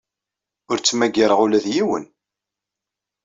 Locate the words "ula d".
1.45-1.65